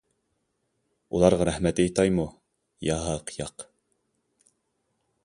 [1.17, 2.25] ئۇلارغا رەھمەت ئېيتايمۇ؟؟
[2.89, 3.67] ياق، ياق!